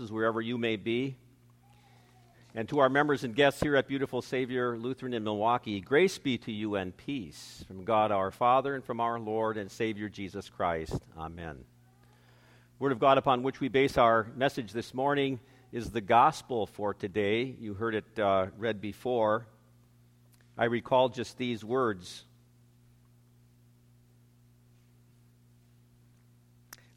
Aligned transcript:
wherever 0.00 0.40
you 0.40 0.56
may 0.56 0.76
be. 0.76 1.16
And 2.54 2.68
to 2.68 2.80
our 2.80 2.88
members 2.88 3.24
and 3.24 3.34
guests 3.34 3.60
here 3.60 3.76
at 3.76 3.88
Beautiful 3.88 4.22
Savior 4.22 4.76
Lutheran 4.76 5.14
in 5.14 5.24
Milwaukee, 5.24 5.80
grace 5.80 6.18
be 6.18 6.38
to 6.38 6.52
you 6.52 6.76
and 6.76 6.96
peace 6.96 7.64
from 7.66 7.84
God 7.84 8.10
our 8.10 8.30
Father 8.30 8.74
and 8.74 8.84
from 8.84 9.00
our 9.00 9.18
Lord 9.18 9.56
and 9.56 9.70
Savior 9.70 10.08
Jesus 10.08 10.48
Christ. 10.50 10.98
Amen. 11.16 11.64
Word 12.78 12.92
of 12.92 12.98
God 12.98 13.18
upon 13.18 13.42
which 13.42 13.60
we 13.60 13.68
base 13.68 13.96
our 13.98 14.26
message 14.36 14.72
this 14.72 14.92
morning 14.92 15.40
is 15.72 15.90
the 15.90 16.00
gospel 16.00 16.66
for 16.66 16.94
today. 16.94 17.54
You 17.58 17.74
heard 17.74 17.94
it 17.94 18.18
uh, 18.18 18.46
read 18.58 18.80
before. 18.80 19.46
I 20.58 20.64
recall 20.64 21.08
just 21.08 21.38
these 21.38 21.64
words 21.64 22.24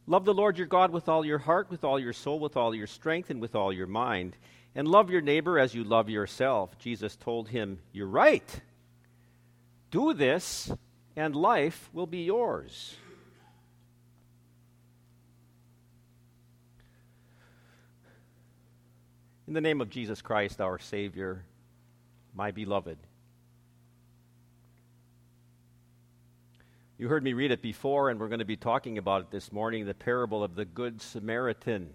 Love 0.07 0.25
the 0.25 0.33
Lord 0.33 0.57
your 0.57 0.67
God 0.67 0.91
with 0.91 1.09
all 1.09 1.25
your 1.25 1.39
heart, 1.39 1.69
with 1.69 1.83
all 1.83 1.99
your 1.99 2.13
soul, 2.13 2.39
with 2.39 2.55
all 2.55 2.75
your 2.75 2.87
strength, 2.87 3.29
and 3.29 3.41
with 3.41 3.55
all 3.55 3.73
your 3.73 3.87
mind. 3.87 4.37
And 4.75 4.87
love 4.87 5.09
your 5.09 5.21
neighbor 5.21 5.57
as 5.57 5.73
you 5.73 5.83
love 5.83 6.09
yourself. 6.09 6.77
Jesus 6.77 7.15
told 7.15 7.49
him, 7.49 7.79
You're 7.91 8.07
right. 8.07 8.61
Do 9.89 10.13
this, 10.13 10.71
and 11.15 11.35
life 11.35 11.89
will 11.93 12.07
be 12.07 12.23
yours. 12.25 12.95
In 19.47 19.53
the 19.53 19.61
name 19.61 19.79
of 19.79 19.89
Jesus 19.89 20.21
Christ, 20.21 20.59
our 20.59 20.79
Savior, 20.79 21.43
my 22.33 22.51
beloved. 22.51 22.97
You 26.97 27.09
heard 27.09 27.23
me 27.23 27.33
read 27.33 27.51
it 27.51 27.61
before, 27.61 28.09
and 28.09 28.19
we're 28.19 28.29
going 28.29 28.39
to 28.39 28.45
be 28.45 28.55
talking 28.55 28.97
about 28.97 29.21
it 29.23 29.31
this 29.31 29.51
morning 29.51 29.85
the 29.85 29.93
parable 29.93 30.43
of 30.43 30.55
the 30.55 30.63
Good 30.63 31.01
Samaritan. 31.01 31.89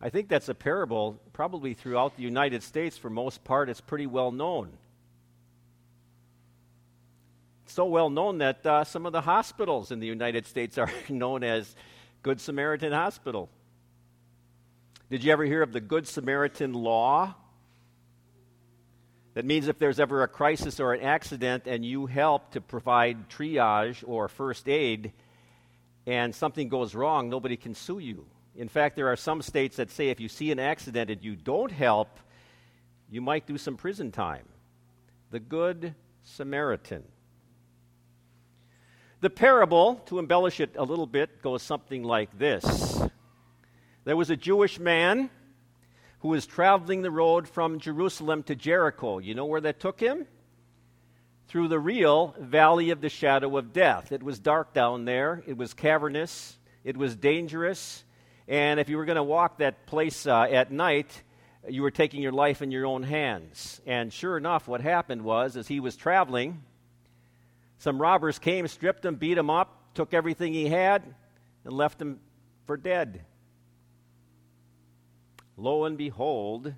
I 0.00 0.10
think 0.10 0.28
that's 0.28 0.48
a 0.48 0.56
parable, 0.56 1.20
probably 1.32 1.74
throughout 1.74 2.16
the 2.16 2.24
United 2.24 2.64
States, 2.64 2.98
for 2.98 3.08
most 3.08 3.44
part, 3.44 3.70
it's 3.70 3.80
pretty 3.80 4.08
well 4.08 4.32
known. 4.32 4.72
So 7.66 7.84
well 7.86 8.10
known 8.10 8.38
that 8.38 8.66
uh, 8.66 8.82
some 8.82 9.06
of 9.06 9.12
the 9.12 9.20
hospitals 9.20 9.92
in 9.92 10.00
the 10.00 10.08
United 10.08 10.44
States 10.44 10.76
are 10.76 10.90
known 11.08 11.44
as 11.44 11.76
Good 12.24 12.40
Samaritan 12.40 12.92
Hospital. 12.92 13.48
Did 15.10 15.22
you 15.22 15.30
ever 15.30 15.44
hear 15.44 15.62
of 15.62 15.72
the 15.72 15.80
Good 15.80 16.08
Samaritan 16.08 16.72
Law? 16.72 17.36
That 19.34 19.44
means 19.44 19.66
if 19.66 19.78
there's 19.78 19.98
ever 19.98 20.22
a 20.22 20.28
crisis 20.28 20.78
or 20.78 20.94
an 20.94 21.02
accident 21.02 21.66
and 21.66 21.84
you 21.84 22.06
help 22.06 22.52
to 22.52 22.60
provide 22.60 23.28
triage 23.28 24.04
or 24.06 24.28
first 24.28 24.68
aid 24.68 25.12
and 26.06 26.34
something 26.34 26.68
goes 26.68 26.94
wrong, 26.94 27.28
nobody 27.28 27.56
can 27.56 27.74
sue 27.74 27.98
you. 27.98 28.26
In 28.54 28.68
fact, 28.68 28.94
there 28.94 29.08
are 29.08 29.16
some 29.16 29.42
states 29.42 29.76
that 29.76 29.90
say 29.90 30.10
if 30.10 30.20
you 30.20 30.28
see 30.28 30.52
an 30.52 30.60
accident 30.60 31.10
and 31.10 31.22
you 31.22 31.34
don't 31.34 31.72
help, 31.72 32.20
you 33.10 33.20
might 33.20 33.46
do 33.46 33.58
some 33.58 33.76
prison 33.76 34.12
time. 34.12 34.44
The 35.30 35.40
Good 35.40 35.96
Samaritan. 36.22 37.02
The 39.20 39.30
parable, 39.30 39.96
to 40.06 40.18
embellish 40.20 40.60
it 40.60 40.76
a 40.76 40.84
little 40.84 41.06
bit, 41.06 41.42
goes 41.42 41.62
something 41.62 42.04
like 42.04 42.38
this 42.38 43.02
There 44.04 44.16
was 44.16 44.30
a 44.30 44.36
Jewish 44.36 44.78
man 44.78 45.30
who 46.24 46.30
was 46.30 46.46
traveling 46.46 47.02
the 47.02 47.10
road 47.10 47.46
from 47.46 47.78
Jerusalem 47.78 48.42
to 48.44 48.54
Jericho. 48.54 49.18
You 49.18 49.34
know 49.34 49.44
where 49.44 49.60
that 49.60 49.78
took 49.78 50.00
him? 50.00 50.24
Through 51.48 51.68
the 51.68 51.78
real 51.78 52.34
valley 52.40 52.88
of 52.88 53.02
the 53.02 53.10
shadow 53.10 53.58
of 53.58 53.74
death. 53.74 54.10
It 54.10 54.22
was 54.22 54.38
dark 54.38 54.72
down 54.72 55.04
there, 55.04 55.42
it 55.46 55.58
was 55.58 55.74
cavernous, 55.74 56.56
it 56.82 56.96
was 56.96 57.14
dangerous, 57.14 58.02
and 58.48 58.80
if 58.80 58.88
you 58.88 58.96
were 58.96 59.04
going 59.04 59.16
to 59.16 59.22
walk 59.22 59.58
that 59.58 59.84
place 59.84 60.26
uh, 60.26 60.44
at 60.44 60.72
night, 60.72 61.22
you 61.68 61.82
were 61.82 61.90
taking 61.90 62.22
your 62.22 62.32
life 62.32 62.62
in 62.62 62.70
your 62.70 62.86
own 62.86 63.02
hands. 63.02 63.82
And 63.86 64.10
sure 64.10 64.38
enough, 64.38 64.66
what 64.66 64.80
happened 64.80 65.24
was, 65.24 65.58
as 65.58 65.68
he 65.68 65.78
was 65.78 65.94
traveling, 65.94 66.62
some 67.76 68.00
robbers 68.00 68.38
came, 68.38 68.66
stripped 68.66 69.04
him, 69.04 69.16
beat 69.16 69.36
him 69.36 69.50
up, 69.50 69.92
took 69.92 70.14
everything 70.14 70.54
he 70.54 70.70
had, 70.70 71.02
and 71.64 71.74
left 71.74 72.00
him 72.00 72.20
for 72.64 72.78
dead. 72.78 73.26
Lo 75.56 75.84
and 75.84 75.96
behold, 75.96 76.74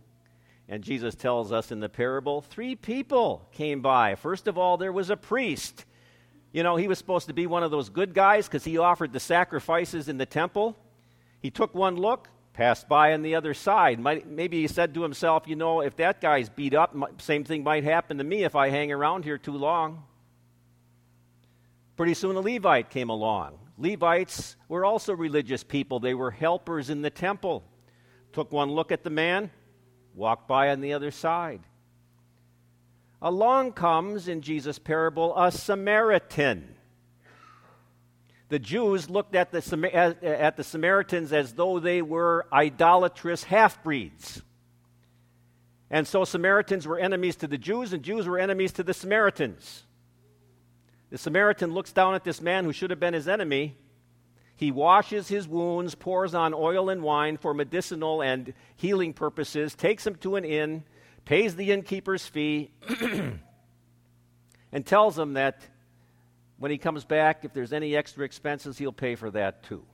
and 0.69 0.83
Jesus 0.83 1.15
tells 1.15 1.53
us 1.53 1.71
in 1.71 1.81
the 1.81 1.89
parable, 1.89 2.41
three 2.43 2.75
people 2.75 3.49
came 3.53 3.81
by. 3.81 4.17
First 4.17 4.49
of 4.49 4.59
all, 4.59 4.77
there 4.77 4.93
was 4.93 5.11
a 5.11 5.17
priest. 5.17 5.85
You 6.53 6.63
know, 6.63 6.77
he 6.77 6.89
was 6.89 6.99
supposed 6.99 7.29
to 7.29 7.35
be 7.35 7.47
one 7.47 7.63
of 7.63 7.71
those 7.71 7.89
good 7.89 8.15
guys 8.15 8.47
because 8.47 8.65
he 8.65 8.79
offered 8.79 9.13
the 9.13 9.21
sacrifices 9.21 10.09
in 10.09 10.19
the 10.19 10.27
temple. 10.27 10.77
He 11.41 11.51
took 11.51 11.75
one 11.75 11.97
look, 11.97 12.29
passed 12.53 12.89
by 12.89 13.13
on 13.13 13.23
the 13.23 13.35
other 13.37 13.55
side. 13.55 14.01
Might, 14.01 14.27
maybe 14.27 14.61
he 14.61 14.67
said 14.67 14.93
to 14.95 15.03
himself, 15.03 15.45
you 15.47 15.57
know, 15.57 15.81
if 15.81 15.97
that 15.97 16.21
guy's 16.21 16.49
beat 16.49 16.75
up, 16.75 16.97
same 17.21 17.45
thing 17.45 17.63
might 17.63 17.85
happen 17.85 18.19
to 18.19 18.25
me 18.25 18.45
if 18.45 18.57
I 18.57 18.71
hang 18.71 18.91
around 18.91 19.25
here 19.25 19.39
too 19.39 19.57
long. 19.57 20.03
Pretty 21.97 22.15
soon 22.15 22.37
a 22.37 22.41
Levite 22.41 22.91
came 22.91 23.09
along. 23.09 23.59
Levites 23.79 24.57
were 24.69 24.85
also 24.85 25.15
religious 25.15 25.63
people, 25.63 26.01
they 26.01 26.15
were 26.15 26.31
helpers 26.31 26.91
in 26.91 27.03
the 27.03 27.11
temple 27.11 27.63
took 28.37 28.53
one 28.53 28.71
look 28.71 28.93
at 28.93 29.03
the 29.03 29.09
man, 29.09 29.51
walked 30.15 30.47
by 30.47 30.69
on 30.69 30.83
the 30.83 30.93
other 30.93 31.11
side. 31.11 31.63
Along 33.23 33.73
comes 33.73 34.29
in 34.29 34.43
Jesus' 34.43 34.79
parable 34.79 35.35
a 35.39 35.51
Samaritan. 35.51 36.75
The 38.51 38.59
Jews 38.59 39.09
looked 39.09 39.35
at 39.35 39.53
the, 39.53 40.21
at 40.23 40.59
the 40.59 40.65
Samaritans 40.65 41.33
as 41.33 41.55
though 41.55 41.81
they 41.81 42.03
were 42.03 42.45
idolatrous 42.53 43.45
half 43.45 43.83
breeds. 43.83 44.43
And 45.91 46.07
so 46.07 46.27
Samaritans 46.27 46.87
were 46.87 46.99
enemies 46.99 47.37
to 47.37 47.47
the 47.47 47.57
Jews, 47.57 47.95
and 47.95 48.03
Jews 48.03 48.27
were 48.27 48.39
enemies 48.39 48.75
to 48.75 48.83
the 48.83 48.93
Samaritans. 48.93 49.85
The 51.09 51.17
Samaritan 51.17 51.73
looks 51.73 51.91
down 51.91 52.15
at 52.15 52.25
this 52.25 52.43
man 52.43 52.65
who 52.65 52.75
should 52.75 52.91
have 52.91 53.01
been 53.01 53.15
his 53.15 53.29
enemy 53.29 53.79
he 54.57 54.73
washes 54.73 55.29
his 55.29 55.47
wounds, 55.47 55.95
pours 55.95 56.35
on 56.35 56.55
oil 56.55 56.89
and 56.89 57.03
wine 57.03 57.37
for 57.37 57.53
medicinal 57.53 58.23
and 58.23 58.55
healing 58.75 59.13
purposes, 59.13 59.75
takes 59.75 60.07
him 60.07 60.17
to 60.17 60.37
an 60.37 60.45
inn, 60.45 60.83
pays 61.27 61.57
the 61.57 61.71
innkeeper's 61.71 62.27
fee, 62.27 62.71
and 64.73 64.87
tells 64.87 65.19
him 65.19 65.35
that 65.35 65.61
when 66.59 66.71
he 66.71 66.79
comes 66.79 67.05
back, 67.05 67.45
if 67.45 67.53
there's 67.53 67.75
any 67.75 67.95
extra 67.95 68.25
expenses, 68.25 68.79
he'll 68.79 68.93
pay 68.93 69.15
for 69.15 69.31
that 69.31 69.63
too. 69.63 69.85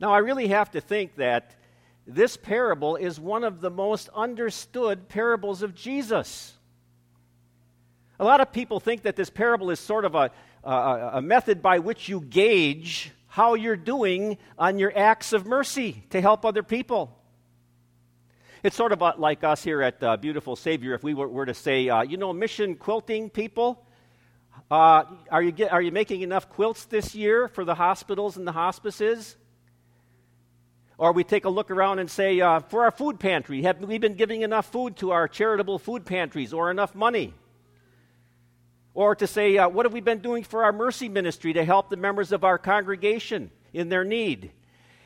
Now, 0.00 0.12
I 0.12 0.18
really 0.18 0.48
have 0.48 0.70
to 0.70 0.80
think 0.80 1.16
that 1.16 1.54
this 2.06 2.38
parable 2.38 2.96
is 2.96 3.20
one 3.20 3.44
of 3.44 3.60
the 3.60 3.70
most 3.70 4.08
understood 4.14 5.08
parables 5.08 5.62
of 5.62 5.74
Jesus. 5.74 6.54
A 8.18 8.24
lot 8.24 8.40
of 8.40 8.50
people 8.50 8.80
think 8.80 9.02
that 9.02 9.16
this 9.16 9.28
parable 9.28 9.70
is 9.70 9.78
sort 9.78 10.06
of 10.06 10.14
a, 10.14 10.30
a 10.64 11.20
method 11.22 11.62
by 11.62 11.78
which 11.78 12.08
you 12.08 12.20
gauge 12.20 13.12
how 13.30 13.54
you're 13.54 13.76
doing 13.76 14.36
on 14.58 14.78
your 14.78 14.92
acts 14.96 15.32
of 15.32 15.46
mercy 15.46 16.02
to 16.10 16.20
help 16.20 16.44
other 16.44 16.62
people. 16.62 17.16
It's 18.62 18.76
sort 18.76 18.92
of 18.92 19.00
like 19.18 19.44
us 19.44 19.62
here 19.62 19.80
at 19.80 20.02
uh, 20.02 20.16
Beautiful 20.18 20.56
Savior 20.56 20.94
if 20.94 21.02
we 21.02 21.14
were, 21.14 21.28
were 21.28 21.46
to 21.46 21.54
say, 21.54 21.88
uh, 21.88 22.02
you 22.02 22.18
know, 22.18 22.32
mission 22.32 22.74
quilting 22.74 23.30
people, 23.30 23.86
uh, 24.70 25.04
are, 25.30 25.42
you 25.42 25.52
get, 25.52 25.72
are 25.72 25.80
you 25.80 25.92
making 25.92 26.20
enough 26.22 26.50
quilts 26.50 26.84
this 26.84 27.14
year 27.14 27.48
for 27.48 27.64
the 27.64 27.74
hospitals 27.74 28.36
and 28.36 28.46
the 28.46 28.52
hospices? 28.52 29.36
Or 30.98 31.12
we 31.12 31.24
take 31.24 31.46
a 31.46 31.48
look 31.48 31.70
around 31.70 32.00
and 32.00 32.10
say, 32.10 32.40
uh, 32.40 32.60
for 32.60 32.84
our 32.84 32.90
food 32.90 33.18
pantry, 33.18 33.62
have 33.62 33.78
we 33.80 33.96
been 33.96 34.14
giving 34.14 34.42
enough 34.42 34.70
food 34.70 34.96
to 34.96 35.12
our 35.12 35.26
charitable 35.26 35.78
food 35.78 36.04
pantries 36.04 36.52
or 36.52 36.70
enough 36.70 36.94
money? 36.94 37.32
Or 38.94 39.14
to 39.14 39.26
say, 39.26 39.56
uh, 39.56 39.68
what 39.68 39.86
have 39.86 39.92
we 39.92 40.00
been 40.00 40.18
doing 40.18 40.42
for 40.42 40.64
our 40.64 40.72
mercy 40.72 41.08
ministry 41.08 41.52
to 41.52 41.64
help 41.64 41.90
the 41.90 41.96
members 41.96 42.32
of 42.32 42.44
our 42.44 42.58
congregation 42.58 43.50
in 43.72 43.88
their 43.88 44.04
need? 44.04 44.50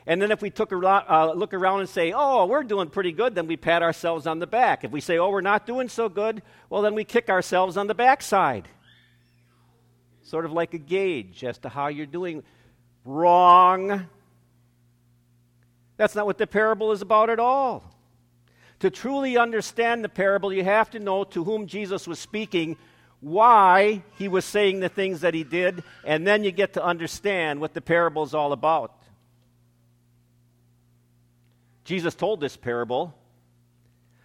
And 0.07 0.21
then 0.21 0.31
if 0.31 0.41
we 0.41 0.51
took 0.51 0.71
a 0.71 0.77
uh, 0.77 1.33
look 1.33 1.53
around 1.53 1.79
and 1.79 1.89
say, 1.89 2.13
oh, 2.15 2.45
we're 2.45 2.63
doing 2.63 2.89
pretty 2.89 3.11
good, 3.11 3.33
then 3.33 3.47
we 3.47 3.57
pat 3.57 3.81
ourselves 3.81 4.27
on 4.27 4.39
the 4.39 4.47
back. 4.47 4.83
If 4.83 4.91
we 4.91 5.01
say, 5.01 5.17
oh, 5.17 5.29
we're 5.29 5.41
not 5.41 5.65
doing 5.65 5.89
so 5.89 6.09
good, 6.09 6.43
well, 6.69 6.83
then 6.83 6.93
we 6.93 7.03
kick 7.03 7.29
ourselves 7.29 7.75
on 7.75 7.87
the 7.87 7.95
backside. 7.95 8.67
Sort 10.21 10.45
of 10.45 10.51
like 10.51 10.73
a 10.73 10.77
gauge 10.77 11.43
as 11.43 11.57
to 11.59 11.69
how 11.69 11.87
you're 11.87 12.05
doing. 12.05 12.43
Wrong. 13.03 14.07
That's 15.97 16.15
not 16.15 16.25
what 16.25 16.37
the 16.37 16.47
parable 16.47 16.91
is 16.91 17.01
about 17.01 17.29
at 17.29 17.39
all. 17.39 17.83
To 18.79 18.89
truly 18.89 19.37
understand 19.37 20.03
the 20.03 20.09
parable, 20.09 20.51
you 20.51 20.63
have 20.63 20.91
to 20.91 20.99
know 20.99 21.23
to 21.25 21.43
whom 21.43 21.65
Jesus 21.65 22.07
was 22.07 22.19
speaking 22.19 22.77
why 23.19 24.03
he 24.17 24.27
was 24.27 24.45
saying 24.45 24.79
the 24.79 24.89
things 24.89 25.21
that 25.21 25.33
he 25.33 25.43
did, 25.43 25.83
and 26.03 26.25
then 26.27 26.43
you 26.43 26.51
get 26.51 26.73
to 26.73 26.83
understand 26.83 27.59
what 27.59 27.73
the 27.73 27.81
parable 27.81 28.23
is 28.23 28.33
all 28.33 28.53
about. 28.53 28.93
Jesus 31.83 32.15
told 32.15 32.39
this 32.39 32.57
parable 32.57 33.15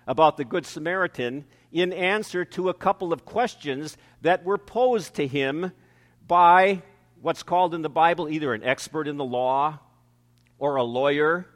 about 0.07 0.37
the 0.37 0.45
Good 0.45 0.67
Samaritan 0.67 1.45
in 1.71 1.93
answer 1.93 2.45
to 2.45 2.69
a 2.69 2.75
couple 2.75 3.13
of 3.13 3.25
questions 3.25 3.97
that 4.23 4.45
were 4.45 4.59
posed 4.59 5.15
to 5.15 5.27
him 5.27 5.73
by 6.27 6.83
what's 7.21 7.43
called 7.43 7.75
in 7.75 7.83
the 7.83 7.91
Bible 7.91 8.29
either 8.29 8.55
an 8.55 8.65
expert 8.65 9.07
in 9.07 9.19
the 9.19 9.25
law 9.25 9.79
or 10.59 10.77
a 10.77 10.83
lawyer 10.83 11.47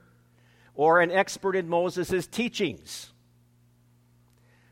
or 0.75 1.01
an 1.01 1.11
expert 1.11 1.57
in 1.57 1.69
Moses' 1.69 2.27
teachings. 2.27 3.11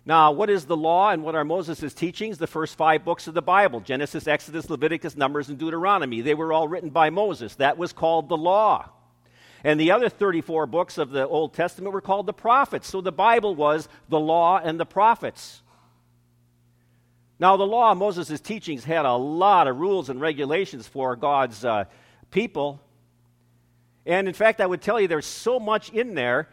Now, 0.05 0.33
what 0.33 0.51
is 0.51 0.65
the 0.65 0.77
law 0.77 1.11
and 1.11 1.23
what 1.23 1.37
are 1.37 1.45
Moses' 1.45 1.95
teachings? 1.95 2.39
The 2.39 2.49
first 2.49 2.77
five 2.77 3.05
books 3.05 3.29
of 3.29 3.35
the 3.35 3.43
Bible 3.43 3.81
Genesis, 3.81 4.27
Exodus, 4.27 4.69
Leviticus, 4.69 5.17
Numbers, 5.17 5.49
and 5.49 5.59
Deuteronomy. 5.59 6.21
They 6.21 6.35
were 6.35 6.53
all 6.53 6.67
written 6.67 6.91
by 6.91 7.11
Moses. 7.11 7.55
That 7.57 7.79
was 7.79 7.93
called 7.93 8.29
the 8.29 8.37
law. 8.37 8.91
And 9.65 9.79
the 9.79 9.93
other 9.93 10.09
34 10.09 10.67
books 10.67 10.99
of 10.99 11.11
the 11.11 11.27
Old 11.27 11.55
Testament 11.55 11.95
were 11.95 12.01
called 12.01 12.27
the 12.27 12.33
prophets. 12.33 12.89
So 12.89 13.01
the 13.01 13.13
Bible 13.13 13.55
was 13.55 13.89
the 14.09 14.19
law 14.19 14.59
and 14.59 14.79
the 14.79 14.87
prophets. 14.87 15.63
Now, 17.39 17.57
the 17.57 17.67
law 17.67 17.95
Moses' 17.95 18.41
teachings 18.41 18.85
had 18.85 19.05
a 19.05 19.15
lot 19.15 19.69
of 19.69 19.79
rules 19.79 20.09
and 20.09 20.21
regulations 20.21 20.89
for 20.89 21.15
God's 21.15 21.65
uh, 21.65 21.85
people. 22.31 22.81
And 24.05 24.27
in 24.27 24.35
fact, 24.35 24.61
I 24.61 24.67
would 24.67 24.83
tell 24.83 25.01
you 25.01 25.07
there's 25.07 25.27
so 25.27 25.61
much 25.61 25.91
in 25.91 26.15
there, 26.15 26.49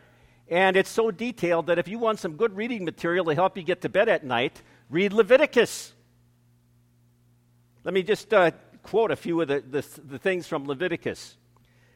and 0.49 0.75
it's 0.75 0.89
so 0.89 1.11
detailed 1.11 1.67
that 1.67 1.77
if 1.77 1.87
you 1.87 1.99
want 1.99 2.19
some 2.19 2.35
good 2.35 2.55
reading 2.55 2.83
material 2.83 3.25
to 3.25 3.35
help 3.35 3.55
you 3.55 3.63
get 3.63 3.81
to 3.81 3.89
bed 3.89 4.09
at 4.09 4.23
night, 4.23 4.61
read 4.89 5.13
Leviticus. 5.13 5.93
Let 7.83 7.93
me 7.93 8.01
just 8.01 8.33
uh, 8.33 8.51
quote 8.81 9.11
a 9.11 9.15
few 9.15 9.39
of 9.41 9.47
the, 9.47 9.61
the, 9.61 9.85
the 10.03 10.17
things 10.17 10.47
from 10.47 10.65
Leviticus. 10.65 11.37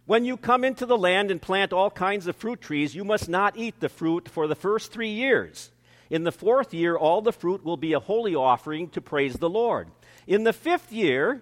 When 0.05 0.25
you 0.25 0.37
come 0.37 0.63
into 0.63 0.85
the 0.85 0.97
land 0.97 1.31
and 1.31 1.41
plant 1.41 1.73
all 1.73 1.89
kinds 1.89 2.27
of 2.27 2.35
fruit 2.35 2.61
trees, 2.61 2.93
you 2.93 3.03
must 3.03 3.27
not 3.27 3.57
eat 3.57 3.79
the 3.79 3.89
fruit 3.89 4.29
for 4.29 4.47
the 4.47 4.55
first 4.55 4.91
three 4.91 5.11
years. 5.11 5.71
In 6.09 6.23
the 6.23 6.31
fourth 6.31 6.73
year, 6.73 6.95
all 6.95 7.21
the 7.21 7.31
fruit 7.31 7.63
will 7.63 7.77
be 7.77 7.93
a 7.93 7.99
holy 7.99 8.35
offering 8.35 8.89
to 8.89 9.01
praise 9.01 9.33
the 9.33 9.49
Lord. 9.49 9.89
In 10.27 10.43
the 10.43 10.53
fifth 10.53 10.91
year, 10.91 11.41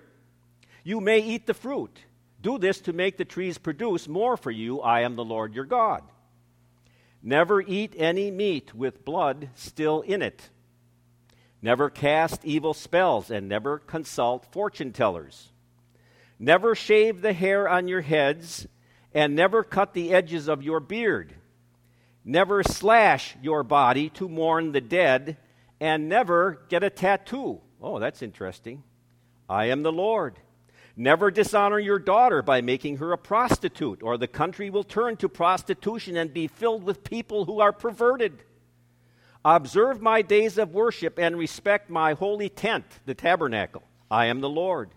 you 0.84 1.02
may 1.02 1.20
eat 1.20 1.48
the 1.48 1.54
fruit. 1.54 2.00
Do 2.40 2.58
this 2.58 2.80
to 2.82 2.94
make 2.94 3.18
the 3.18 3.26
trees 3.26 3.58
produce 3.58 4.08
more 4.08 4.38
for 4.38 4.52
you. 4.52 4.80
I 4.80 5.02
am 5.02 5.16
the 5.16 5.26
Lord 5.26 5.54
your 5.54 5.66
God. 5.66 6.04
Never 7.24 7.62
eat 7.62 7.94
any 7.98 8.32
meat 8.32 8.74
with 8.74 9.06
blood 9.06 9.50
still 9.56 10.02
in 10.02 10.22
it. 10.22 10.50
Never 11.62 11.90
cast 11.90 12.44
evil 12.44 12.74
spells 12.74 13.30
and 13.30 13.48
never 13.48 13.78
consult 13.78 14.52
fortune 14.52 14.92
tellers. 14.92 15.52
Never 16.40 16.74
shave 16.74 17.22
the 17.22 17.34
hair 17.34 17.70
on 17.70 17.88
your 17.88 18.02
heads 18.02 18.68
and 19.14 19.36
never 19.36 19.64
cut 19.64 19.94
the 19.94 20.14
edges 20.14 20.48
of 20.48 20.64
your 20.64 20.80
beard. 20.80 21.36
Never 22.24 22.64
slash 22.64 23.36
your 23.42 23.64
body 23.64 24.10
to 24.12 24.30
mourn 24.30 24.72
the 24.72 24.82
dead, 24.82 25.38
and 25.80 26.08
never 26.08 26.62
get 26.70 26.84
a 26.84 26.90
tattoo. 26.90 27.62
Oh, 27.82 28.00
that's 28.00 28.22
interesting. 28.22 28.84
I 29.50 29.66
am 29.66 29.82
the 29.84 29.92
Lord. 29.92 30.38
Never 30.96 31.32
dishonor 31.32 31.80
your 31.80 32.00
daughter 32.00 32.42
by 32.42 32.62
making 32.62 32.98
her 32.98 33.14
a 33.14 33.18
prostitute, 33.18 34.04
or 34.04 34.18
the 34.18 34.28
country 34.28 34.70
will 34.70 34.84
turn 34.84 35.18
to 35.18 35.30
prostitution 35.30 36.18
and 36.18 36.34
be 36.34 36.48
filled 36.48 36.84
with 36.84 37.04
people 37.04 37.46
who 37.46 37.60
are 37.60 37.72
perverted. 37.72 38.44
Observe 39.44 40.02
my 40.02 40.22
days 40.22 40.58
of 40.58 40.74
worship 40.74 41.18
and 41.18 41.38
respect 41.38 41.90
my 41.90 42.14
holy 42.14 42.50
tent, 42.50 42.86
the 43.06 43.16
tabernacle. 43.16 43.84
I 44.10 44.26
am 44.26 44.42
the 44.42 44.50
Lord. 44.50 44.92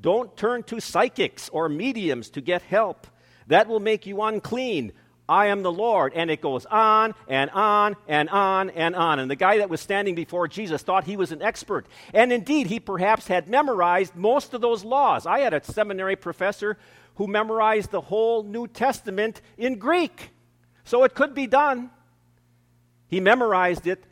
Don't 0.00 0.36
turn 0.36 0.62
to 0.64 0.80
psychics 0.80 1.48
or 1.48 1.68
mediums 1.68 2.30
to 2.30 2.40
get 2.40 2.62
help. 2.62 3.06
That 3.48 3.66
will 3.66 3.80
make 3.80 4.06
you 4.06 4.22
unclean. 4.22 4.92
I 5.30 5.46
am 5.46 5.62
the 5.62 5.70
Lord. 5.72 6.12
And 6.14 6.30
it 6.30 6.40
goes 6.40 6.66
on 6.66 7.14
and 7.28 7.48
on 7.50 7.96
and 8.08 8.28
on 8.28 8.70
and 8.70 8.96
on. 8.96 9.20
And 9.20 9.30
the 9.30 9.36
guy 9.36 9.58
that 9.58 9.70
was 9.70 9.80
standing 9.80 10.16
before 10.16 10.48
Jesus 10.48 10.82
thought 10.82 11.04
he 11.04 11.16
was 11.16 11.30
an 11.30 11.40
expert. 11.40 11.86
And 12.12 12.32
indeed, 12.32 12.66
he 12.66 12.80
perhaps 12.80 13.28
had 13.28 13.48
memorized 13.48 14.16
most 14.16 14.52
of 14.52 14.60
those 14.60 14.84
laws. 14.84 15.24
I 15.26 15.38
had 15.38 15.54
a 15.54 15.62
seminary 15.62 16.16
professor 16.16 16.76
who 17.14 17.28
memorized 17.28 17.92
the 17.92 18.00
whole 18.00 18.42
New 18.42 18.66
Testament 18.66 19.40
in 19.56 19.78
Greek. 19.78 20.30
So 20.84 21.04
it 21.04 21.14
could 21.14 21.34
be 21.34 21.46
done. 21.46 21.90
He 23.06 23.20
memorized 23.20 23.86
it, 23.86 24.02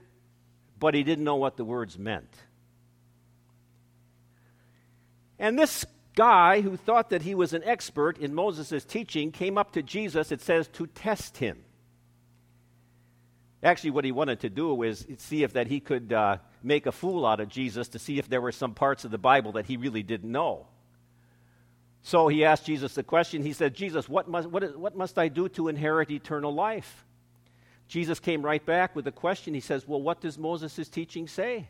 but 0.78 0.94
he 0.94 1.02
didn't 1.02 1.24
know 1.24 1.36
what 1.36 1.56
the 1.56 1.64
words 1.64 1.98
meant. 1.98 2.32
And 5.38 5.58
this 5.58 5.84
guy 6.18 6.62
who 6.62 6.76
thought 6.76 7.10
that 7.10 7.22
he 7.22 7.32
was 7.32 7.52
an 7.52 7.62
expert 7.62 8.18
in 8.18 8.34
Moses' 8.34 8.84
teaching 8.84 9.30
came 9.30 9.56
up 9.56 9.70
to 9.74 9.82
Jesus, 9.84 10.32
it 10.32 10.40
says, 10.40 10.66
to 10.72 10.88
test 10.88 11.36
him. 11.36 11.62
Actually, 13.62 13.92
what 13.92 14.04
he 14.04 14.10
wanted 14.10 14.40
to 14.40 14.50
do 14.50 14.74
was 14.74 15.06
see 15.18 15.44
if 15.44 15.52
that 15.52 15.68
he 15.68 15.78
could 15.78 16.12
uh, 16.12 16.38
make 16.60 16.86
a 16.86 16.92
fool 16.92 17.24
out 17.24 17.38
of 17.38 17.48
Jesus 17.48 17.86
to 17.90 18.00
see 18.00 18.18
if 18.18 18.28
there 18.28 18.40
were 18.40 18.50
some 18.50 18.74
parts 18.74 19.04
of 19.04 19.12
the 19.12 19.18
Bible 19.18 19.52
that 19.52 19.66
he 19.66 19.76
really 19.76 20.02
didn't 20.02 20.32
know. 20.32 20.66
So 22.02 22.26
he 22.26 22.44
asked 22.44 22.66
Jesus 22.66 22.94
the 22.94 23.04
question. 23.04 23.44
He 23.44 23.52
said, 23.52 23.74
Jesus, 23.74 24.08
what 24.08 24.28
must, 24.28 24.48
what, 24.48 24.96
must 24.96 25.18
I 25.18 25.28
do 25.28 25.48
to 25.50 25.68
inherit 25.68 26.10
eternal 26.10 26.52
life? 26.52 27.04
Jesus 27.86 28.18
came 28.18 28.42
right 28.42 28.64
back 28.64 28.96
with 28.96 29.06
a 29.06 29.12
question. 29.12 29.54
He 29.54 29.60
says, 29.60 29.86
Well, 29.86 30.02
what 30.02 30.20
does 30.20 30.36
Moses' 30.36 30.88
teaching 30.88 31.28
say? 31.28 31.68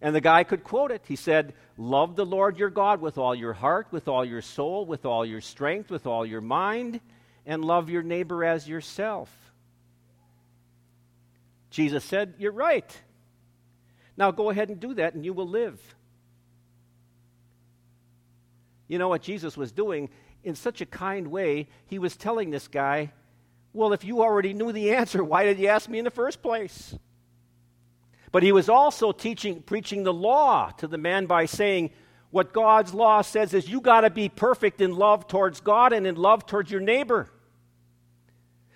And 0.00 0.14
the 0.14 0.20
guy 0.20 0.44
could 0.44 0.62
quote 0.62 0.90
it. 0.90 1.04
He 1.06 1.16
said, 1.16 1.54
Love 1.78 2.16
the 2.16 2.26
Lord 2.26 2.58
your 2.58 2.70
God 2.70 3.00
with 3.00 3.18
all 3.18 3.34
your 3.34 3.54
heart, 3.54 3.88
with 3.90 4.08
all 4.08 4.24
your 4.24 4.42
soul, 4.42 4.84
with 4.84 5.06
all 5.06 5.24
your 5.24 5.40
strength, 5.40 5.90
with 5.90 6.06
all 6.06 6.26
your 6.26 6.40
mind, 6.40 7.00
and 7.44 7.64
love 7.64 7.88
your 7.90 8.02
neighbor 8.02 8.44
as 8.44 8.68
yourself. 8.68 9.30
Jesus 11.70 12.04
said, 12.04 12.34
You're 12.38 12.52
right. 12.52 13.02
Now 14.16 14.30
go 14.30 14.50
ahead 14.50 14.68
and 14.68 14.80
do 14.80 14.94
that, 14.94 15.14
and 15.14 15.24
you 15.24 15.32
will 15.32 15.48
live. 15.48 15.80
You 18.88 18.98
know 18.98 19.08
what 19.08 19.22
Jesus 19.22 19.56
was 19.56 19.72
doing? 19.72 20.10
In 20.44 20.54
such 20.54 20.80
a 20.80 20.86
kind 20.86 21.28
way, 21.28 21.68
he 21.86 21.98
was 21.98 22.16
telling 22.16 22.50
this 22.50 22.68
guy, 22.68 23.12
Well, 23.72 23.92
if 23.92 24.04
you 24.04 24.22
already 24.22 24.52
knew 24.52 24.72
the 24.72 24.92
answer, 24.94 25.24
why 25.24 25.44
did 25.44 25.58
you 25.58 25.68
ask 25.68 25.88
me 25.88 25.98
in 25.98 26.04
the 26.04 26.10
first 26.10 26.42
place? 26.42 26.94
But 28.36 28.42
he 28.42 28.52
was 28.52 28.68
also 28.68 29.12
teaching, 29.12 29.62
preaching 29.62 30.02
the 30.02 30.12
law 30.12 30.70
to 30.72 30.86
the 30.86 30.98
man 30.98 31.24
by 31.24 31.46
saying, 31.46 31.88
what 32.28 32.52
God's 32.52 32.92
law 32.92 33.22
says 33.22 33.54
is 33.54 33.66
you 33.66 33.80
got 33.80 34.02
to 34.02 34.10
be 34.10 34.28
perfect 34.28 34.82
in 34.82 34.94
love 34.94 35.26
towards 35.26 35.60
God 35.60 35.94
and 35.94 36.06
in 36.06 36.16
love 36.16 36.44
towards 36.44 36.70
your 36.70 36.82
neighbor. 36.82 37.30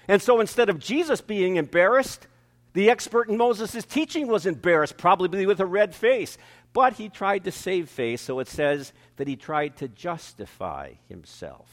And 0.08 0.22
so 0.22 0.40
instead 0.40 0.70
of 0.70 0.78
Jesus 0.78 1.20
being 1.20 1.56
embarrassed, 1.56 2.26
the 2.72 2.88
expert 2.88 3.28
in 3.28 3.36
Moses' 3.36 3.84
teaching 3.84 4.28
was 4.28 4.46
embarrassed, 4.46 4.96
probably 4.96 5.44
with 5.44 5.60
a 5.60 5.66
red 5.66 5.94
face. 5.94 6.38
But 6.72 6.94
he 6.94 7.10
tried 7.10 7.44
to 7.44 7.52
save 7.52 7.90
face, 7.90 8.22
so 8.22 8.38
it 8.38 8.48
says 8.48 8.94
that 9.16 9.28
he 9.28 9.36
tried 9.36 9.76
to 9.76 9.88
justify 9.88 10.94
himself. 11.06 11.68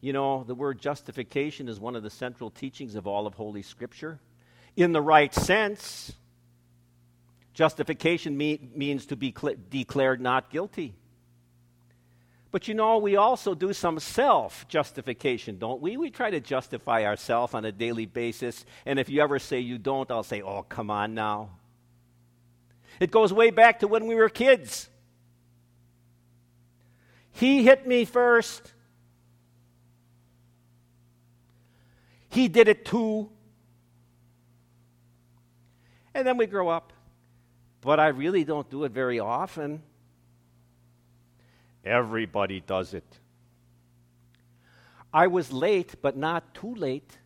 You 0.00 0.14
know, 0.14 0.44
the 0.44 0.54
word 0.54 0.80
justification 0.80 1.68
is 1.68 1.78
one 1.78 1.94
of 1.94 2.02
the 2.02 2.08
central 2.08 2.48
teachings 2.48 2.94
of 2.94 3.06
all 3.06 3.26
of 3.26 3.34
Holy 3.34 3.60
Scripture 3.60 4.18
in 4.76 4.92
the 4.92 5.00
right 5.00 5.34
sense. 5.34 6.12
Justification 7.54 8.36
me- 8.36 8.70
means 8.74 9.06
to 9.06 9.16
be 9.16 9.34
cl- 9.36 9.56
declared 9.70 10.20
not 10.20 10.50
guilty. 10.50 10.94
But 12.50 12.68
you 12.68 12.74
know, 12.74 12.98
we 12.98 13.16
also 13.16 13.54
do 13.54 13.72
some 13.72 13.98
self 13.98 14.68
justification, 14.68 15.58
don't 15.58 15.80
we? 15.80 15.96
We 15.96 16.10
try 16.10 16.30
to 16.30 16.40
justify 16.40 17.04
ourselves 17.04 17.54
on 17.54 17.64
a 17.64 17.72
daily 17.72 18.06
basis. 18.06 18.64
And 18.84 18.98
if 18.98 19.08
you 19.08 19.22
ever 19.22 19.38
say 19.38 19.60
you 19.60 19.78
don't, 19.78 20.10
I'll 20.10 20.22
say, 20.22 20.42
oh, 20.42 20.62
come 20.62 20.90
on 20.90 21.14
now. 21.14 21.50
It 23.00 23.10
goes 23.10 23.32
way 23.32 23.50
back 23.50 23.80
to 23.80 23.88
when 23.88 24.06
we 24.06 24.14
were 24.14 24.28
kids. 24.28 24.88
He 27.32 27.64
hit 27.64 27.86
me 27.86 28.04
first. 28.04 28.72
He 32.30 32.48
did 32.48 32.68
it 32.68 32.84
too 32.84 33.30
and 36.16 36.26
then 36.26 36.38
we 36.38 36.46
grow 36.46 36.68
up. 36.68 36.94
But 37.82 38.00
I 38.00 38.08
really 38.08 38.42
don't 38.42 38.68
do 38.70 38.84
it 38.84 38.92
very 38.92 39.20
often. 39.20 39.82
Everybody 41.84 42.60
does 42.60 42.94
it. 42.94 43.04
I 45.12 45.26
was 45.26 45.52
late, 45.52 45.94
but 46.00 46.16
not 46.16 46.54
too 46.54 46.74
late. 46.74 47.18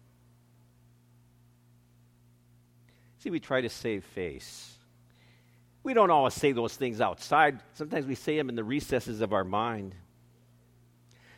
See, 3.21 3.31
we 3.31 3.39
try 3.41 3.61
to 3.61 3.69
save 3.69 4.05
face. 4.05 4.77
We 5.83 5.95
don't 5.95 6.11
always 6.11 6.35
say 6.35 6.53
those 6.53 6.77
things 6.77 7.01
outside. 7.01 7.61
Sometimes 7.75 8.07
we 8.07 8.17
say 8.17 8.37
them 8.37 8.49
in 8.49 8.57
the 8.57 8.65
recesses 8.65 9.21
of 9.21 9.33
our 9.33 9.45
mind. 9.45 9.95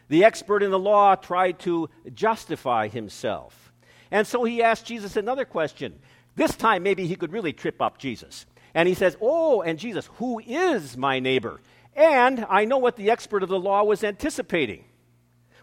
The 0.08 0.24
expert 0.24 0.62
in 0.62 0.70
the 0.70 0.78
law 0.78 1.14
tried 1.16 1.58
to 1.60 1.90
justify 2.14 2.88
himself. 2.88 3.72
And 4.10 4.26
so 4.26 4.44
he 4.44 4.62
asked 4.62 4.86
Jesus 4.86 5.16
another 5.16 5.44
question 5.44 5.98
this 6.34 6.56
time, 6.56 6.82
maybe 6.82 7.06
he 7.06 7.16
could 7.16 7.32
really 7.32 7.52
trip 7.52 7.80
up 7.82 7.98
Jesus. 7.98 8.46
And 8.74 8.88
he 8.88 8.94
says, 8.94 9.16
Oh, 9.20 9.62
and 9.62 9.78
Jesus, 9.78 10.08
who 10.14 10.40
is 10.40 10.96
my 10.96 11.20
neighbor? 11.20 11.60
And 11.94 12.46
I 12.48 12.64
know 12.64 12.78
what 12.78 12.96
the 12.96 13.10
expert 13.10 13.42
of 13.42 13.48
the 13.48 13.58
law 13.58 13.84
was 13.84 14.02
anticipating. 14.02 14.84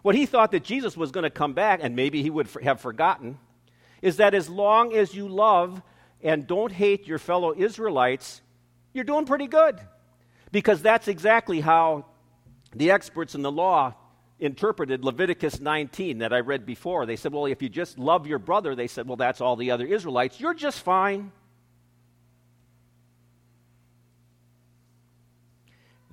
What 0.02 0.14
he 0.14 0.26
thought 0.26 0.52
that 0.52 0.64
Jesus 0.64 0.96
was 0.96 1.10
going 1.10 1.24
to 1.24 1.30
come 1.30 1.52
back, 1.52 1.80
and 1.82 1.96
maybe 1.96 2.22
he 2.22 2.30
would 2.30 2.48
have 2.62 2.80
forgotten, 2.80 3.38
is 4.00 4.16
that 4.16 4.34
as 4.34 4.48
long 4.48 4.94
as 4.94 5.14
you 5.14 5.28
love 5.28 5.82
and 6.22 6.46
don't 6.46 6.72
hate 6.72 7.06
your 7.06 7.18
fellow 7.18 7.54
Israelites, 7.54 8.40
you're 8.92 9.04
doing 9.04 9.26
pretty 9.26 9.46
good. 9.46 9.78
Because 10.52 10.82
that's 10.82 11.08
exactly 11.08 11.60
how 11.60 12.06
the 12.74 12.92
experts 12.92 13.34
in 13.34 13.42
the 13.42 13.52
law 13.52 13.94
interpreted 14.40 15.04
Leviticus 15.04 15.60
19 15.60 16.18
that 16.18 16.32
I 16.32 16.40
read 16.40 16.66
before. 16.66 17.06
They 17.06 17.16
said, 17.16 17.32
well, 17.32 17.46
if 17.46 17.62
you 17.62 17.68
just 17.68 17.98
love 17.98 18.26
your 18.26 18.38
brother, 18.38 18.74
they 18.74 18.86
said, 18.86 19.06
well, 19.06 19.16
that's 19.16 19.40
all 19.40 19.56
the 19.56 19.70
other 19.70 19.86
Israelites. 19.86 20.40
You're 20.40 20.54
just 20.54 20.80
fine. 20.80 21.30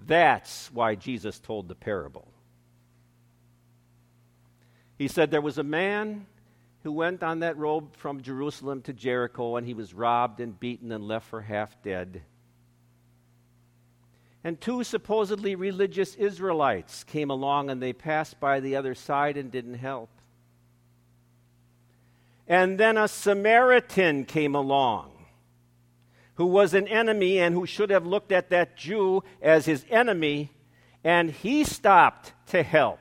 That's 0.06 0.72
why 0.72 0.96
Jesus 0.96 1.40
told 1.40 1.68
the 1.68 1.76
parable. 1.76 2.28
He 4.98 5.08
said 5.08 5.32
there 5.32 5.42
was 5.42 5.58
a 5.58 5.64
man 5.64 6.26
who 6.84 6.92
went 6.92 7.24
on 7.24 7.40
that 7.40 7.58
road 7.58 7.90
from 7.98 8.22
Jerusalem 8.22 8.82
to 8.84 8.94
Jericho, 8.94 9.58
and 9.58 9.68
he 9.68 9.74
was 9.74 9.94
robbed 9.94 10.40
and 10.40 10.58
beaten 10.58 10.92
and 10.92 11.04
left 11.04 11.28
for 11.28 11.42
half 11.42 11.82
dead. 11.84 12.24
And 14.44 14.62
two 14.62 14.84
supposedly 14.84 15.56
religious 15.56 16.16
Israelites 16.16 17.04
came 17.04 17.30
along 17.30 17.70
and 17.70 17.82
they 17.82 17.94
passed 17.94 18.40
by 18.40 18.60
the 18.60 18.76
other 18.76 18.96
side 18.96 19.36
and 19.36 19.52
didn't 19.52 19.76
help. 19.76 20.10
And 22.48 22.80
then 22.80 22.98
a 22.98 23.08
Samaritan 23.08 24.26
came 24.26 24.56
along 24.56 25.18
who 26.38 26.46
was 26.46 26.76
an 26.76 26.88
enemy 26.88 27.40
and 27.40 27.54
who 27.56 27.66
should 27.66 27.90
have 27.90 28.06
looked 28.06 28.32
at 28.32 28.52
that 28.52 28.78
Jew 28.78 29.24
as 29.42 29.66
his 29.66 29.84
enemy, 29.90 30.52
and 31.04 31.32
he 31.32 31.64
stopped 31.64 32.32
to 32.48 32.62
help. 32.62 33.00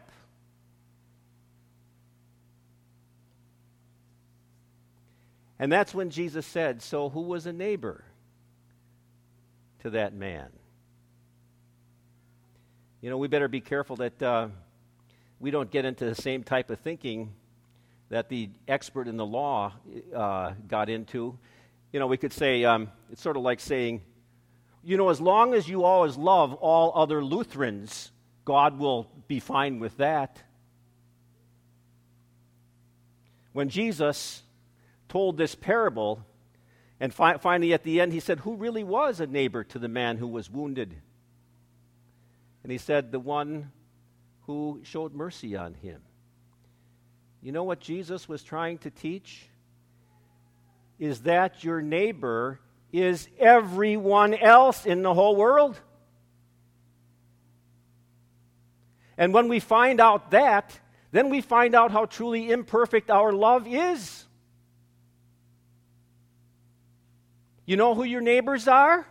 And 5.59 5.71
that's 5.71 5.95
when 5.95 6.09
Jesus 6.09 6.47
said, 6.47 6.81
So 6.83 7.11
who 7.11 7.23
was 7.23 7.45
a 7.45 7.52
neighbor 7.52 8.05
to 9.81 9.90
that 9.90 10.14
man? 10.14 10.49
You 13.07 13.11
know, 13.11 13.19
we 13.19 13.29
better 13.29 13.47
be 13.47 13.61
careful 13.61 13.95
that 13.99 14.21
uh, 14.21 14.49
we 15.39 15.53
don't 15.53 15.71
get 15.71 15.85
into 15.85 16.05
the 16.07 16.15
same 16.17 16.43
type 16.43 16.71
of 16.71 16.81
thinking 16.81 17.33
that 18.09 18.29
the 18.29 18.51
expert 18.67 19.07
in 19.07 19.17
the 19.17 19.25
law 19.25 19.75
uh, 20.13 20.55
got 20.67 20.89
into. 20.89 21.39
You 21.93 22.01
know, 22.01 22.09
we 22.09 22.17
could 22.17 22.33
say, 22.33 22.65
um, 22.65 22.91
it's 23.13 23.23
sort 23.23 23.37
of 23.37 23.45
like 23.45 23.61
saying, 23.61 24.03
you 24.83 24.97
know, 24.97 25.09
as 25.11 25.21
long 25.21 25.55
as 25.55 25.69
you 25.69 25.85
always 25.85 26.17
love 26.17 26.55
all 26.55 26.91
other 26.97 27.23
Lutherans, 27.23 28.11
God 28.45 28.77
will 28.77 29.07
be 29.29 29.39
fine 29.39 29.79
with 29.79 29.97
that. 29.99 30.43
When 33.53 33.69
Jesus 33.69 34.43
told 35.09 35.37
this 35.37 35.55
parable, 35.55 36.27
and 36.99 37.15
fi- 37.15 37.37
finally 37.37 37.73
at 37.73 37.85
the 37.85 38.01
end, 38.01 38.13
he 38.13 38.19
said, 38.19 38.41
Who 38.41 38.57
really 38.57 38.83
was 38.83 39.21
a 39.21 39.29
neighbor 39.29 39.63
to 39.63 39.79
the 39.79 39.87
man 39.87 40.17
who 40.17 40.27
was 40.27 40.51
wounded? 40.51 40.97
And 42.67 42.73
he 42.73 42.79
said, 42.79 43.13
The 43.13 43.21
one 43.21 43.71
who 44.47 44.81
showed 44.83 45.15
mercy 45.15 45.55
on 45.55 45.75
him. 45.75 46.03
You 47.41 47.53
know 47.53 47.63
what 47.63 47.79
Jesus 47.79 48.29
was 48.29 48.43
trying 48.43 48.79
to 48.79 48.91
teach? 48.91 49.49
Is 50.99 51.21
that 51.21 51.63
your 51.63 51.81
neighbor 51.81 52.59
is 52.91 53.29
everyone 53.39 54.35
else 54.35 54.85
in 54.85 55.03
the 55.03 55.15
whole 55.15 55.37
world. 55.37 55.79
And 59.17 59.33
when 59.33 59.47
we 59.47 59.61
find 59.61 60.01
out 60.01 60.33
that, 60.33 60.77
then 61.13 61.31
we 61.31 61.43
find 61.43 61.73
out 61.77 61.93
how 61.93 62.07
truly 62.07 62.51
imperfect 62.51 63.13
our 63.13 63.33
love 63.33 63.69
is. 63.69 64.25
You 67.65 67.77
know 67.77 67.95
who 67.95 68.03
your 68.03 68.23
neighbors 68.23 68.67
are? 68.67 69.07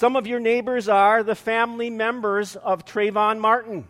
Some 0.00 0.16
of 0.16 0.26
your 0.26 0.40
neighbors 0.40 0.88
are 0.88 1.22
the 1.22 1.34
family 1.34 1.90
members 1.90 2.56
of 2.56 2.86
Trayvon 2.86 3.38
Martin. 3.38 3.86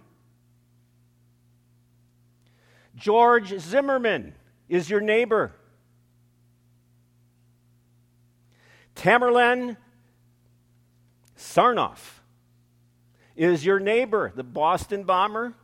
George 2.97 3.57
Zimmerman 3.61 4.35
is 4.69 4.91
your 4.91 5.01
neighbor. 5.01 5.53
Tamerlan 8.97 9.77
Tsarnaev 11.39 12.01
is 13.37 13.65
your 13.65 13.79
neighbor, 13.79 14.33
the 14.35 14.43
Boston 14.43 15.05
bomber. 15.05 15.55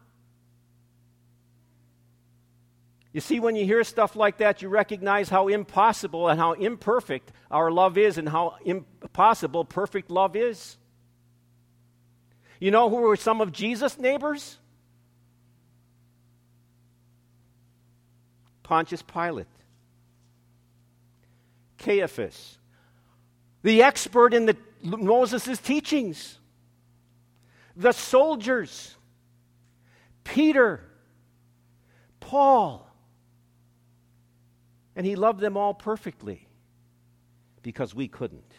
You 3.16 3.22
see, 3.22 3.40
when 3.40 3.56
you 3.56 3.64
hear 3.64 3.82
stuff 3.82 4.14
like 4.14 4.36
that, 4.36 4.60
you 4.60 4.68
recognize 4.68 5.30
how 5.30 5.48
impossible 5.48 6.28
and 6.28 6.38
how 6.38 6.52
imperfect 6.52 7.32
our 7.50 7.70
love 7.70 7.96
is 7.96 8.18
and 8.18 8.28
how 8.28 8.56
impossible 8.62 9.64
perfect 9.64 10.10
love 10.10 10.36
is. 10.36 10.76
You 12.60 12.70
know 12.70 12.90
who 12.90 12.96
were 12.96 13.16
some 13.16 13.40
of 13.40 13.52
Jesus' 13.52 13.98
neighbors? 13.98 14.58
Pontius 18.64 19.00
Pilate, 19.00 19.46
Caiaphas, 21.78 22.58
the 23.62 23.82
expert 23.82 24.34
in 24.34 24.44
the, 24.44 24.58
Moses' 24.82 25.56
teachings, 25.56 26.38
the 27.74 27.92
soldiers, 27.92 28.94
Peter, 30.22 30.82
Paul, 32.20 32.85
and 34.96 35.06
he 35.06 35.14
loved 35.14 35.40
them 35.40 35.56
all 35.56 35.74
perfectly 35.74 36.48
because 37.62 37.94
we 37.94 38.08
couldn't. 38.08 38.54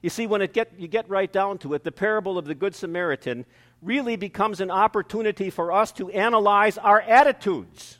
You 0.00 0.10
see, 0.10 0.26
when 0.26 0.42
it 0.42 0.52
get, 0.52 0.72
you 0.78 0.88
get 0.88 1.08
right 1.08 1.32
down 1.32 1.58
to 1.58 1.74
it, 1.74 1.84
the 1.84 1.92
parable 1.92 2.36
of 2.36 2.46
the 2.46 2.54
Good 2.54 2.74
Samaritan 2.74 3.46
really 3.80 4.16
becomes 4.16 4.60
an 4.60 4.70
opportunity 4.70 5.50
for 5.50 5.72
us 5.72 5.92
to 5.92 6.10
analyze 6.10 6.78
our 6.78 7.00
attitudes. 7.00 7.98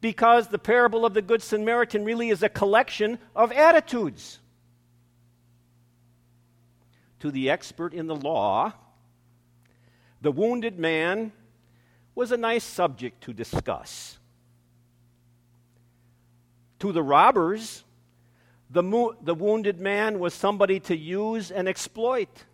Because 0.00 0.48
the 0.48 0.58
parable 0.58 1.04
of 1.04 1.14
the 1.14 1.22
Good 1.22 1.42
Samaritan 1.42 2.04
really 2.04 2.30
is 2.30 2.42
a 2.42 2.48
collection 2.48 3.18
of 3.34 3.50
attitudes. 3.50 4.38
To 7.20 7.32
the 7.32 7.50
expert 7.50 7.94
in 7.94 8.06
the 8.06 8.16
law, 8.16 8.72
the 10.20 10.30
wounded 10.30 10.78
man 10.78 11.32
was 12.14 12.30
a 12.30 12.36
nice 12.36 12.64
subject 12.64 13.22
to 13.24 13.32
discuss. 13.32 14.18
To 16.80 16.92
the 16.92 17.02
robbers, 17.02 17.84
the, 18.70 18.82
mo- 18.82 19.16
the 19.20 19.34
wounded 19.34 19.80
man 19.80 20.18
was 20.18 20.34
somebody 20.34 20.80
to 20.80 20.96
use 20.96 21.50
and 21.50 21.68
exploit. 21.68 22.44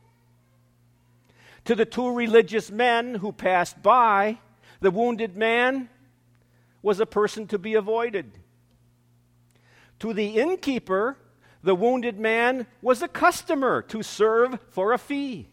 To 1.66 1.74
the 1.74 1.84
two 1.84 2.14
religious 2.14 2.70
men 2.70 3.16
who 3.16 3.32
passed 3.32 3.82
by, 3.82 4.38
the 4.80 4.90
wounded 4.90 5.36
man 5.36 5.88
was 6.82 7.00
a 7.00 7.06
person 7.06 7.46
to 7.48 7.58
be 7.58 7.74
avoided. 7.74 8.38
To 10.00 10.12
the 10.12 10.38
innkeeper, 10.38 11.16
the 11.62 11.74
wounded 11.74 12.18
man 12.20 12.66
was 12.82 13.00
a 13.00 13.08
customer 13.08 13.80
to 13.82 14.02
serve 14.02 14.58
for 14.70 14.92
a 14.92 14.98
fee. 14.98 15.48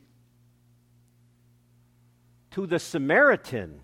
To 2.52 2.68
the 2.68 2.80
Samaritan, 2.80 3.80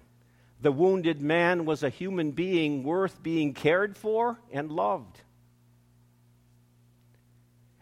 the 0.62 0.72
wounded 0.72 1.22
man 1.22 1.66
was 1.66 1.84
a 1.84 1.90
human 1.90 2.32
being 2.32 2.84
worth 2.84 3.22
being 3.22 3.54
cared 3.54 3.96
for 3.96 4.40
and 4.52 4.72
loved. 4.72 5.22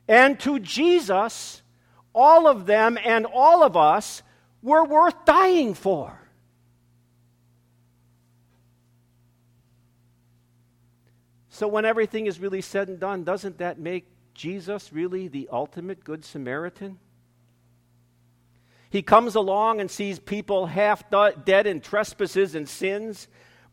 And 0.07 0.39
to 0.41 0.59
Jesus, 0.59 1.61
all 2.13 2.47
of 2.47 2.65
them 2.65 2.97
and 3.03 3.25
all 3.25 3.63
of 3.63 3.75
us 3.75 4.21
were 4.61 4.83
worth 4.83 5.25
dying 5.25 5.73
for. 5.73 6.19
So, 11.49 11.69
when 11.69 11.85
everything 11.85 12.25
is 12.25 12.39
really 12.39 12.61
said 12.61 12.89
and 12.89 12.99
done, 12.99 13.23
doesn't 13.23 13.59
that 13.59 13.79
make 13.79 14.05
Jesus 14.33 14.91
really 14.91 15.29
the 15.29 15.47
ultimate 15.51 16.03
Good 16.03 16.25
Samaritan? 16.25 16.99
He 18.95 19.01
comes 19.01 19.35
along 19.35 19.81
and 19.81 19.91
sees 19.91 20.19
people 20.19 20.67
half 20.67 21.03
dead 21.43 21.67
in 21.67 21.81
trespasses 21.81 22.55
and 22.55 22.65
sins, 22.65 23.27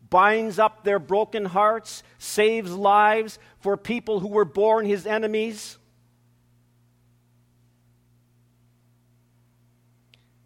binds 0.09 0.59
up 0.59 0.83
their 0.83 0.99
broken 0.99 1.45
hearts, 1.45 2.03
saves 2.17 2.73
lives 2.73 3.39
for 3.61 3.77
people 3.77 4.19
who 4.19 4.27
were 4.27 4.43
born 4.43 4.85
his 4.85 5.07
enemies. 5.07 5.77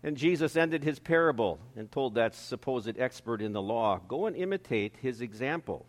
And 0.03 0.15
Jesus 0.15 0.55
ended 0.55 0.83
his 0.83 0.99
parable 0.99 1.57
and 1.75 1.91
told 1.91 2.13
that 2.13 2.35
supposed 2.35 2.99
expert 2.99 3.41
in 3.41 3.53
the 3.53 3.61
law, 3.63 3.99
Go 4.07 4.27
and 4.27 4.35
imitate 4.35 4.93
his 5.01 5.21
example. 5.21 5.87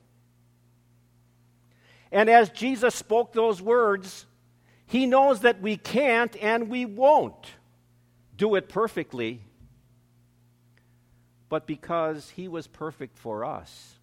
And 2.10 2.30
as 2.30 2.48
Jesus 2.48 2.94
spoke 2.94 3.34
those 3.34 3.60
words, 3.60 4.24
he 4.86 5.04
knows 5.04 5.40
that 5.40 5.60
we 5.60 5.76
can't 5.76 6.34
and 6.36 6.70
we 6.70 6.86
won't 6.86 7.52
do 8.38 8.54
it 8.54 8.70
perfectly, 8.70 9.42
but 11.50 11.66
because 11.66 12.30
He 12.30 12.48
was 12.48 12.66
perfect 12.66 13.18
for 13.18 13.44
us. 13.44 13.96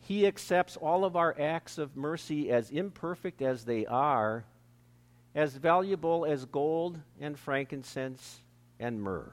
He 0.00 0.26
accepts 0.26 0.76
all 0.76 1.04
of 1.04 1.14
our 1.14 1.38
acts 1.38 1.76
of 1.78 1.96
mercy 1.96 2.50
as 2.50 2.70
imperfect 2.70 3.42
as 3.42 3.64
they 3.64 3.84
are, 3.84 4.46
as 5.34 5.54
valuable 5.54 6.24
as 6.24 6.46
gold 6.46 6.98
and 7.20 7.38
frankincense 7.38 8.40
and 8.80 9.02
myrrh. 9.02 9.32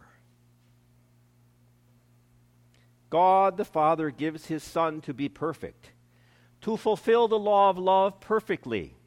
God 3.10 3.56
the 3.56 3.64
Father 3.64 4.10
gives 4.10 4.48
his 4.48 4.62
Son 4.62 5.00
to 5.02 5.14
be 5.14 5.30
perfect, 5.30 5.92
to 6.60 6.76
fulfill 6.76 7.30
the 7.30 7.40
law 7.40 7.70
of 7.70 7.78
love 7.78 8.20
perfectly, 8.20 8.98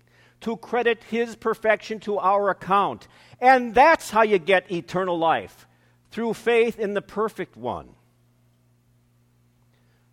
to 0.40 0.56
credit 0.56 1.02
his 1.04 1.36
perfection 1.36 2.00
to 2.00 2.18
our 2.18 2.50
account. 2.50 3.08
And 3.40 3.74
that's 3.74 4.10
how 4.10 4.22
you 4.22 4.38
get 4.38 4.70
eternal 4.70 5.18
life 5.18 5.66
through 6.10 6.34
faith 6.34 6.78
in 6.78 6.94
the 6.94 7.02
perfect 7.02 7.56
one. 7.56 7.88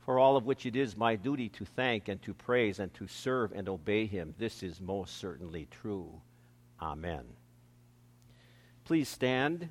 For 0.06 0.20
all 0.20 0.38
of 0.38 0.46
which 0.46 0.66
it 0.66 0.76
is 0.76 0.96
my 0.96 1.16
duty 1.16 1.50
to 1.50 1.66
thank 1.66 2.08
and 2.08 2.22
to 2.24 2.34
praise 2.34 2.80
and 2.80 2.94
to 2.96 3.08
serve 3.08 3.52
and 3.54 3.68
obey 3.68 4.06
him. 4.06 4.36
This 4.38 4.62
is 4.62 4.80
most 4.80 5.18
certainly 5.18 5.68
true. 5.72 6.22
Amen. 6.80 7.24
Please 8.84 9.10
stand. 9.10 9.70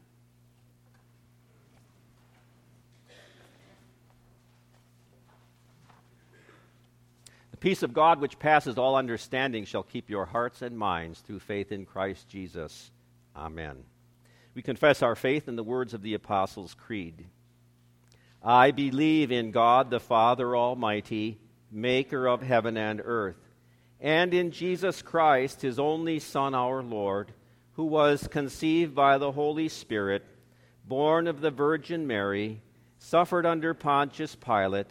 Peace 7.65 7.83
of 7.83 7.95
God, 7.95 8.21
which 8.21 8.39
passes 8.39 8.77
all 8.77 8.95
understanding, 8.95 9.65
shall 9.65 9.83
keep 9.83 10.11
your 10.11 10.27
hearts 10.27 10.61
and 10.61 10.77
minds 10.77 11.21
through 11.21 11.39
faith 11.39 11.73
in 11.73 11.87
Christ 11.87 12.29
Jesus. 12.29 12.91
Amen. 13.35 13.85
We 14.55 14.61
confess 14.61 15.01
our 15.01 15.15
faith 15.15 15.49
in 15.49 15.57
the 15.57 15.65
words 15.65 15.95
of 15.95 16.03
the 16.03 16.13
Apostles' 16.13 16.75
Creed. 16.75 17.25
I 18.43 18.71
believe 18.71 19.33
in 19.33 19.51
God 19.51 19.89
the 19.89 19.99
Father 19.99 20.55
Almighty, 20.55 21.39
maker 21.73 22.27
of 22.27 22.43
heaven 22.43 22.77
and 22.77 23.01
earth, 23.03 23.41
and 23.99 24.35
in 24.35 24.51
Jesus 24.51 25.01
Christ, 25.01 25.63
his 25.63 25.79
only 25.79 26.19
Son, 26.19 26.55
our 26.55 26.83
Lord, 26.83 27.33
who 27.77 27.87
was 27.87 28.29
conceived 28.29 28.95
by 28.95 29.17
the 29.17 29.33
Holy 29.33 29.71
Spirit, 29.71 30.23
born 30.87 31.27
of 31.27 31.41
the 31.41 31.51
Virgin 31.51 32.07
Mary, 32.07 32.61
suffered 32.99 33.47
under 33.47 33.73
Pontius 33.73 34.37
Pilate 34.37 34.91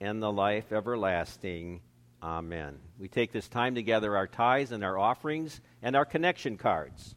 and 0.00 0.22
the 0.22 0.32
life 0.32 0.72
everlasting. 0.72 1.80
Amen. 2.22 2.78
We 2.98 3.08
take 3.08 3.32
this 3.32 3.48
time 3.48 3.74
together, 3.74 4.16
our 4.16 4.26
tithes 4.26 4.72
and 4.72 4.84
our 4.84 4.98
offerings 4.98 5.60
and 5.82 5.96
our 5.96 6.04
connection 6.04 6.56
cards. 6.56 7.14